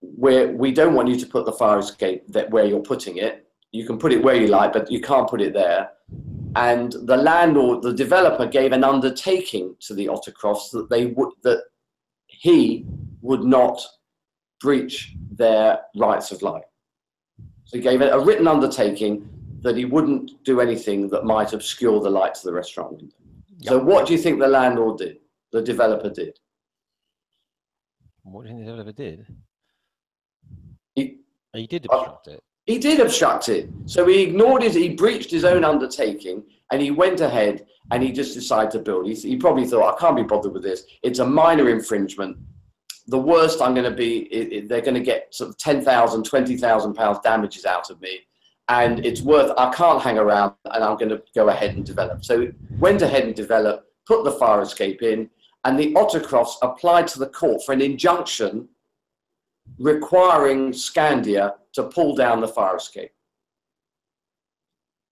[0.00, 3.46] where we don't want you to put the fire escape that where you're putting it.
[3.72, 5.90] You can put it where you like, but you can't put it there.
[6.56, 11.62] And the landlord, the developer, gave an undertaking to the Ottercrofts that they would that
[12.26, 12.86] he
[13.20, 13.80] would not
[14.60, 16.64] breach their rights of light.
[17.64, 19.28] So he gave it a written undertaking
[19.60, 23.14] that he wouldn't do anything that might obscure the light to the restaurant window.
[23.62, 25.18] So what do you think the landlord did?
[25.52, 26.38] The developer did?
[28.22, 29.26] What do you think the developer did?
[30.94, 31.18] He,
[31.54, 32.42] Oh, He did Uh, obstruct it.
[32.68, 33.66] He did obstruct it.
[33.86, 34.72] So he ignored it.
[34.74, 39.06] He breached his own undertaking and he went ahead and he just decided to build.
[39.06, 40.82] He, he probably thought, I can't be bothered with this.
[41.02, 42.36] It's a minor infringement.
[43.06, 46.22] The worst I'm going to be, i i- they're going to get sort of 10,000,
[46.24, 48.20] 20,000 pounds damages out of me.
[48.68, 52.22] And it's worth, I can't hang around and I'm going to go ahead and develop.
[52.22, 55.30] So went ahead and developed, put the fire escape in,
[55.64, 58.68] and the Ottercrofts applied to the court for an injunction
[59.78, 63.12] requiring Scandia to pull down the fire escape.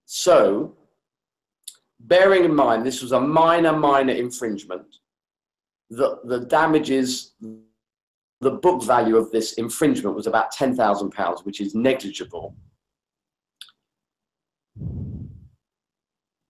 [0.07, 0.77] So,
[2.01, 4.87] bearing in mind this was a minor, minor infringement,
[5.91, 7.35] the, the damages,
[8.41, 12.55] the book value of this infringement was about £10,000, which is negligible.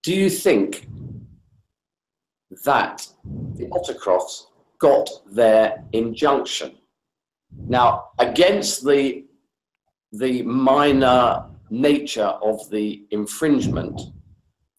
[0.02, 0.88] Do you think
[2.64, 3.06] that
[3.56, 4.46] the Ottercrofts
[4.78, 6.76] got their injunction?
[7.50, 9.24] Now, against the
[10.12, 14.00] the minor nature of the infringement,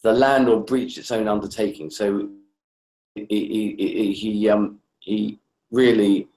[0.02, 1.90] the landlord breached its own undertaking.
[1.90, 2.30] So
[3.14, 6.28] he, he, he, he, um, he really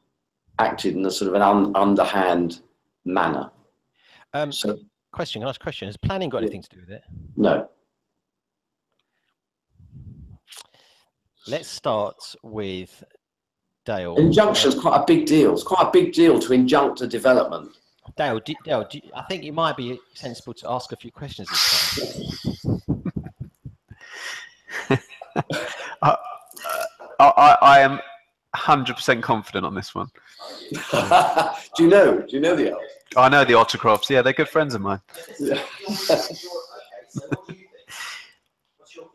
[0.58, 2.60] acted in a sort of an un, underhand
[3.04, 3.50] manner.
[4.34, 4.78] Um, So,
[5.12, 5.86] question, ask question?
[5.86, 7.02] Has planning got anything to do with it?
[7.36, 7.68] no.
[11.48, 13.02] Let's start with
[13.90, 14.14] Dale.
[14.18, 15.52] Injunction's quite a big deal.
[15.52, 17.76] It's quite a big deal to injunct a development.
[18.16, 21.48] Dale, do, Dale do, I think it might be sensible to ask a few questions
[21.48, 22.62] this
[24.86, 25.00] time.
[26.02, 26.16] I,
[27.18, 27.98] I, I am
[28.54, 30.08] 100% confident on this one.
[31.76, 32.20] do you know?
[32.20, 32.84] Do you know the elves?
[33.16, 34.08] I know the Ottercrofts.
[34.08, 35.00] Yeah, they're good friends of mine.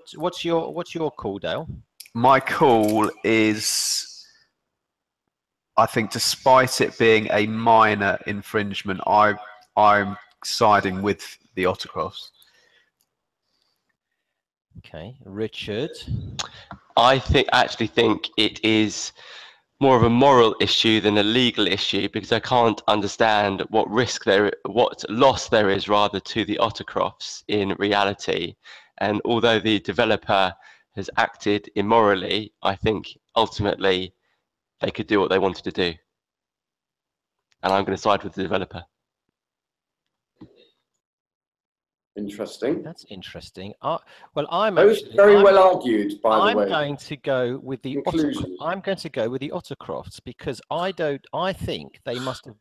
[0.08, 1.68] So What's your What's your call, Dale?
[2.14, 4.15] My call is,
[5.78, 9.36] I think, despite it being a minor infringement, I
[9.76, 12.30] I'm siding with the Ottercrofts.
[14.80, 15.92] Okay, Richard.
[16.96, 19.12] I think actually think it is
[19.82, 24.24] more of a moral issue than a legal issue because I can't understand what risk
[24.24, 28.56] there, what loss there is rather to the Ottercrofts in reality.
[29.00, 30.54] And although the developer
[30.96, 34.14] has acted immorally, I think ultimately
[34.86, 35.94] they could do what they wanted to do.
[37.64, 38.84] And I'm going to side with the developer.
[42.16, 42.84] Interesting.
[42.84, 43.74] That's interesting.
[43.82, 43.98] Uh,
[44.36, 46.70] well, I'm That was actually, very I'm, well argued, by the I'm the way.
[46.70, 48.58] going to go with the Otter, Conclusion.
[48.62, 51.26] I'm going to go with the Ottercrofts because I don't.
[51.34, 52.56] I think they must have.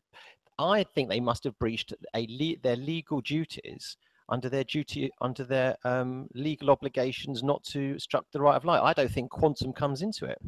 [0.57, 3.97] I think they must have breached a le- their legal duties
[4.29, 8.81] under their duty under their um, legal obligations not to obstruct the right of light.
[8.81, 10.39] I don't think quantum comes into it.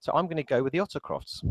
[0.00, 1.44] So I'm going to go with the Ottercrofts.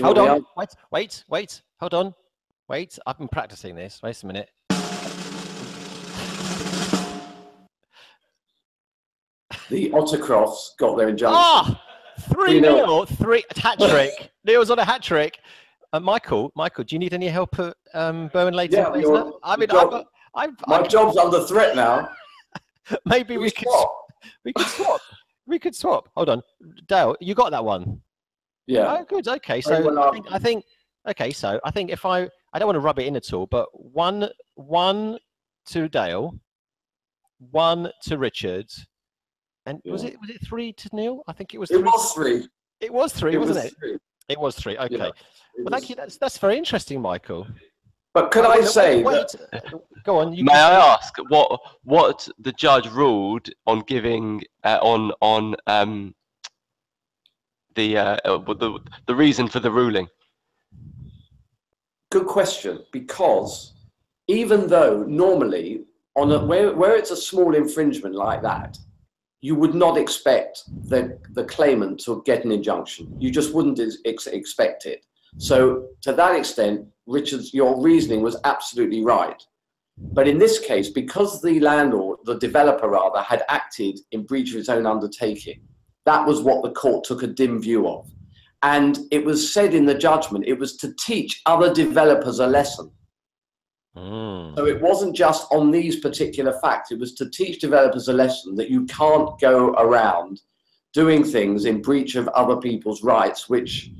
[0.00, 2.14] Hold on, wait, wait, wait, hold on,
[2.68, 2.98] wait.
[3.06, 4.00] I've been practicing this.
[4.02, 4.50] Wait a minute.
[9.70, 11.36] The Ottercrofts got their injunction.
[11.40, 11.80] Ah,
[12.32, 12.62] three 3-0.
[12.62, 14.30] nil, three hat trick.
[14.44, 15.38] Neil's on a hat trick.
[15.94, 18.80] Uh, Michael, Michael, do you need any help at um, Berwin Leighton?
[18.80, 20.04] Yeah, your- I mean, your I've
[20.34, 22.08] I've, My I, job's under threat now.
[23.06, 23.96] maybe we We could, swap.
[24.44, 25.00] we could swap.
[25.46, 26.08] We could swap.
[26.16, 26.42] Hold on,
[26.88, 28.00] Dale, you got that one.
[28.66, 28.96] Yeah.
[28.98, 29.28] Oh, good.
[29.28, 30.64] Okay, so I think, I think.
[31.08, 33.46] Okay, so I think if I, I don't want to rub it in at all,
[33.46, 35.18] but one, one
[35.66, 36.34] to Dale,
[37.52, 38.66] one to Richard,
[39.66, 41.22] and was it was it three to Neil?
[41.28, 41.82] I think it was It three.
[41.84, 42.48] was three.
[42.80, 43.74] It was three, It wasn't was it?
[43.78, 43.98] three.
[44.28, 44.76] It was three.
[44.78, 44.94] Okay.
[44.94, 45.12] It Well,
[45.58, 45.96] was- thank you.
[45.96, 47.46] That's that's very interesting, Michael.
[48.14, 49.74] But can I say wait, that.
[50.04, 50.32] Go on.
[50.34, 55.56] You May can I ask what what the judge ruled on giving uh, on on
[55.66, 56.14] um,
[57.74, 60.08] the uh, uh, the the reason for the ruling?
[62.10, 62.84] Good question.
[62.92, 63.72] Because
[64.28, 65.84] even though normally
[66.14, 68.78] on a, where where it's a small infringement like that,
[69.44, 73.14] you would not expect the the claimant to get an injunction.
[73.20, 75.04] You just wouldn't ex- expect it.
[75.36, 79.40] So to that extent, Richard's your reasoning was absolutely right.
[79.98, 84.56] But in this case, because the landlord, the developer rather, had acted in breach of
[84.56, 85.60] his own undertaking,
[86.06, 88.10] that was what the court took a dim view of.
[88.62, 92.90] And it was said in the judgment, it was to teach other developers a lesson.
[93.96, 94.56] Mm.
[94.56, 98.56] So it wasn't just on these particular facts, it was to teach developers a lesson
[98.56, 100.40] that you can't go around
[100.92, 103.90] doing things in breach of other people's rights, which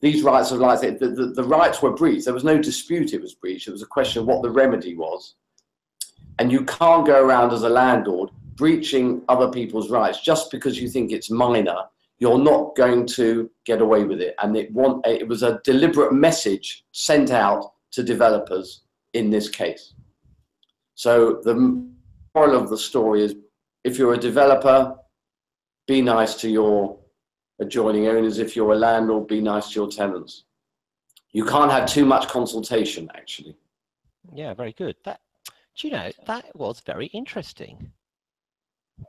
[0.00, 2.24] these rights of rights, the, the, the rights were breached.
[2.24, 3.68] There was no dispute it was breached.
[3.68, 5.34] It was a question of what the remedy was.
[6.38, 10.88] And you can't go around as a landlord breaching other people's rights just because you
[10.88, 11.76] think it's minor.
[12.18, 14.34] You're not going to get away with it.
[14.42, 19.94] And it, want, it was a deliberate message sent out to developers in this case.
[20.94, 21.54] So the
[22.34, 23.34] moral of the story is
[23.84, 24.96] if you're a developer,
[25.86, 26.98] be nice to your
[27.60, 28.38] adjoining owners.
[28.38, 30.44] If you're a landlord, be nice to your tenants.
[31.32, 33.56] You can't have too much consultation, actually.
[34.34, 34.96] Yeah, very good.
[35.04, 35.20] That
[35.76, 37.92] do you know that was very interesting.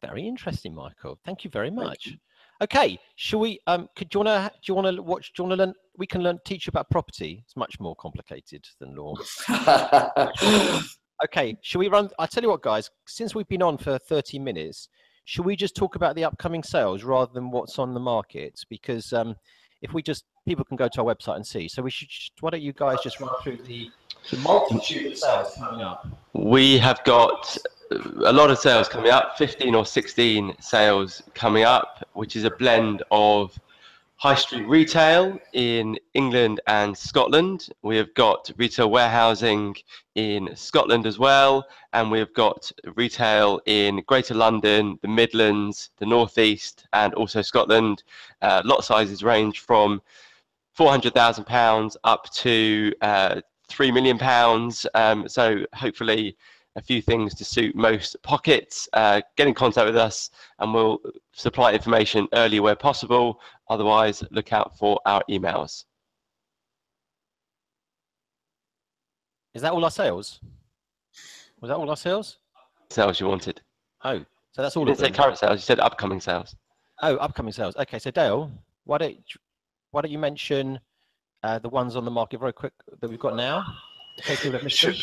[0.01, 1.17] Very interesting, Michael.
[1.25, 2.15] Thank you very much.
[2.61, 3.59] Okay, shall we?
[3.67, 5.31] Um, could do you wanna do you wanna watch?
[5.33, 5.73] Do you wanna learn?
[5.97, 7.43] We can learn teach you about property.
[7.45, 9.15] It's much more complicated than law.
[11.21, 12.09] Okay, shall we run?
[12.17, 12.89] I tell you what, guys.
[13.05, 14.87] Since we've been on for thirty minutes,
[15.25, 18.61] should we just talk about the upcoming sales rather than what's on the market?
[18.69, 19.35] Because um,
[19.81, 21.67] if we just people can go to our website and see.
[21.67, 22.07] So we should.
[22.07, 23.91] Just, why don't you guys just run through the,
[24.31, 26.07] the multitude of sales coming up?
[26.33, 27.57] We have got
[27.91, 32.52] a lot of sales coming up, 15 or 16 sales coming up, which is a
[32.52, 33.58] blend of
[34.15, 37.69] high street retail in England and Scotland.
[37.82, 39.78] We have got retail warehousing
[40.15, 46.06] in Scotland as well, and we have got retail in Greater London, the Midlands, the
[46.06, 48.04] Northeast, and also Scotland.
[48.41, 50.02] Uh, lot sizes range from
[50.78, 54.19] £400,000 up to uh, £3 million.
[54.95, 56.36] Um, so hopefully
[56.75, 58.88] a few things to suit most pockets.
[58.93, 60.29] Uh, get in contact with us
[60.60, 60.99] and we'll
[61.34, 63.39] supply information early where possible.
[63.69, 65.86] Otherwise, look out for our emails.
[69.53, 70.39] Is that all our sales?
[71.60, 72.38] Was that all our sales?
[72.89, 73.62] Sales you wanted.
[74.03, 75.23] Oh, so that's all You of didn't say them.
[75.23, 76.55] current sales, you said upcoming sales.
[77.01, 77.75] Oh, upcoming sales.
[77.77, 78.51] Okay, so Dale,
[78.86, 79.41] why don't you-
[79.91, 80.79] why don't you mention
[81.41, 83.65] uh, the ones on the market very quick that we've got now?
[84.17, 84.93] In case people have missed them.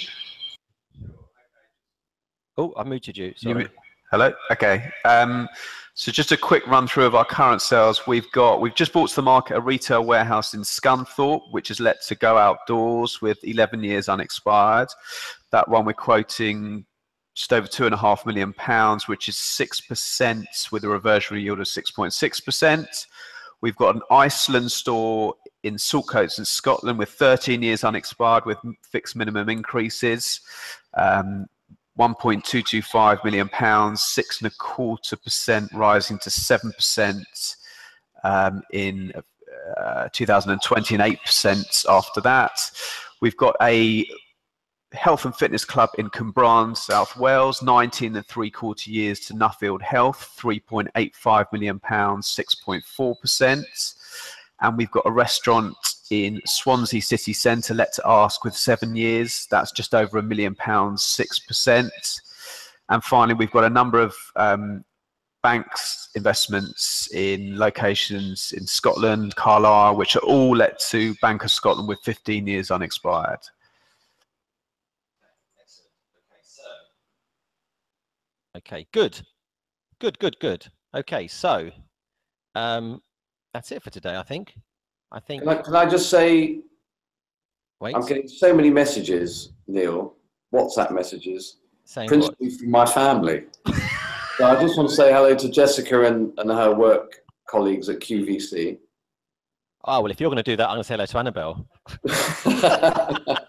[2.56, 3.26] Oh, I muted you.
[3.26, 3.54] You Sorry.
[3.64, 3.70] mi-
[4.10, 4.32] Hello.
[4.52, 4.90] Okay.
[5.04, 5.48] Um,
[5.94, 8.06] so just a quick run through of our current sales.
[8.06, 11.80] We've got we've just brought to the market a retail warehouse in Scunthorpe, which is
[11.80, 14.88] let to go outdoors with 11 years unexpired.
[15.52, 16.84] That one we're quoting
[17.34, 21.42] just over two and a half million pounds, which is six percent with a reversionary
[21.42, 23.06] yield of 6.6 percent.
[23.60, 29.16] We've got an Iceland store in Saltcoats in Scotland with 13 years unexpired with fixed
[29.16, 30.40] minimum increases.
[30.96, 31.46] Um,
[31.98, 37.56] 1.225 million pounds, six and a quarter percent, rising to seven percent
[38.24, 39.12] um, in
[39.78, 42.70] uh, 2020 and eight percent after that.
[43.20, 44.06] We've got a
[44.92, 49.82] health and fitness club in Cwmbran, South Wales, 19 and three quarter years to Nuffield
[49.82, 53.66] Health, 3.85 million pounds, 6.4 percent.
[54.60, 55.76] and we've got a restaurant
[56.10, 59.46] in Swansea city centre, let to ask, with seven years.
[59.50, 62.20] That's just over a million pounds, six percent.
[62.88, 64.84] And finally, we've got a number of um,
[65.42, 71.88] banks investments in locations in Scotland, Carlisle, which are all let to Bank of Scotland
[71.88, 73.38] with 15 years unexpired.
[78.56, 79.20] Okay, good.
[80.00, 80.66] Good, good, good.
[80.94, 81.70] Okay, so
[82.54, 83.02] um,
[83.52, 84.54] that's it for today, I think.
[85.12, 85.42] I think.
[85.42, 86.60] Can I, can I just say,
[87.80, 90.14] Wait, I'm getting so many messages, Neil,
[90.52, 92.36] WhatsApp messages, saying what?
[92.38, 93.44] principally from my family.
[94.36, 98.00] so I just want to say hello to Jessica and, and her work colleagues at
[98.00, 98.78] QVC.
[99.84, 101.68] Oh, well, if you're going to do that, I'm going to say hello to Annabelle.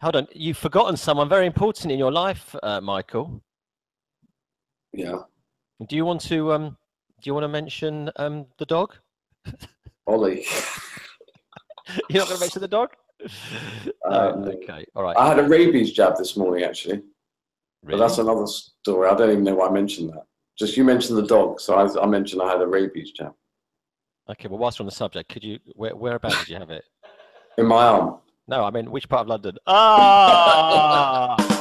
[0.00, 3.40] Hold on, you've forgotten someone very important in your life, uh, Michael.
[4.92, 5.20] yeah,
[5.86, 6.76] Do you want to um,
[7.24, 8.94] do you want to mention um, the dog?
[10.06, 10.44] Ollie.
[12.10, 12.90] You're not going to mention the dog?
[14.06, 14.50] No, no.
[14.52, 15.16] okay, all right.
[15.16, 16.96] I had a rabies jab this morning, actually,
[17.82, 18.00] but Really?
[18.00, 19.08] that's another story.
[19.08, 20.24] I don't even know why I mentioned that.
[20.58, 23.32] Just you mentioned the dog, so I, I mentioned I had a rabies jab
[24.30, 26.84] Okay, well, whilst we're on the subject, could you where whereabouts did you have it?
[27.56, 28.18] in my arm.
[28.48, 29.56] No, I mean which part of London?
[29.66, 31.36] Ah!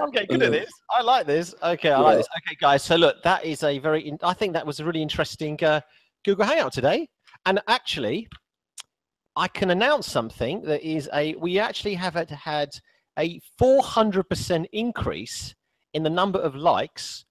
[0.00, 0.70] I'm getting good at this.
[0.90, 1.54] I like this.
[1.62, 2.28] Okay, I like this.
[2.38, 2.82] Okay, guys.
[2.82, 4.08] So look, that is a very.
[4.08, 5.80] In- I think that was a really interesting uh,
[6.24, 7.08] Google Hangout today.
[7.44, 8.28] And actually,
[9.36, 11.34] I can announce something that is a.
[11.36, 12.70] We actually have had, had
[13.18, 15.54] a 400% increase
[15.94, 17.24] in the number of likes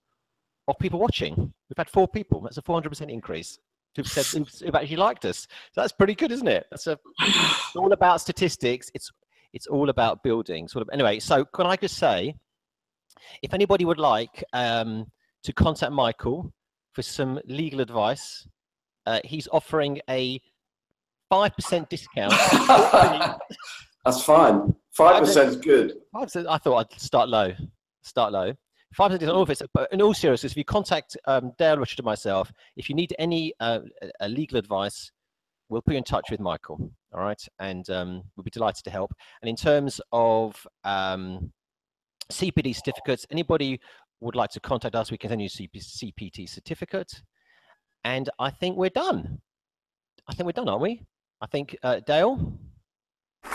[0.68, 1.36] of people watching.
[1.36, 2.42] We've had four people.
[2.42, 3.60] That's a 400% increase
[3.96, 5.48] who've said who've, actually liked us.
[5.72, 6.66] So that's pretty good, isn't it?
[6.70, 6.98] That's a.
[7.22, 8.90] It's all about statistics.
[8.94, 9.12] It's
[9.54, 10.68] it's all about building.
[10.68, 10.90] Sort of.
[10.92, 12.36] Anyway, so can I just say,
[13.42, 15.06] if anybody would like um,
[15.44, 16.52] to contact Michael
[16.94, 18.48] for some legal advice,
[19.06, 20.42] uh, he's offering a
[21.30, 22.34] five percent discount.
[24.06, 24.76] That's fine.
[24.92, 25.94] Five percent is good.
[26.14, 26.48] Five percent.
[26.48, 27.54] I thought I'd start low.
[28.04, 28.54] Start low.
[28.94, 29.62] Five percent is all of it.
[29.74, 33.14] But in all seriousness, if you contact um, Dale, Richard, and myself, if you need
[33.20, 33.80] any uh,
[34.22, 35.12] uh, legal advice,
[35.70, 36.92] we'll put you in touch with Michael.
[37.14, 39.12] All right, and um, we'll be delighted to help.
[39.42, 41.52] And in terms of um,
[42.32, 43.80] CPD certificates, anybody
[44.22, 47.22] would like to contact us, we can send you CP- CPD certificate.
[48.04, 49.42] And I think we're done.
[50.28, 51.02] I think we're done, aren't we?
[51.42, 52.58] I think uh, Dale.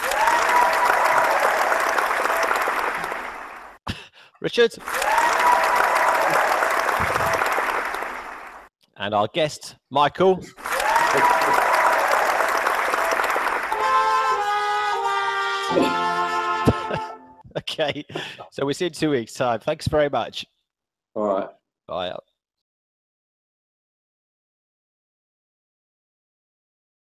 [4.40, 4.72] Richard.
[8.96, 10.44] And our guest, Michael.
[17.61, 18.04] okay,
[18.50, 19.61] so we'll see you in two weeks' time.
[19.61, 20.46] Thanks very much.
[21.14, 21.48] All right.
[21.86, 22.16] Bye.